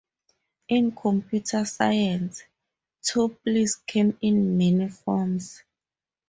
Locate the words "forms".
4.89-5.61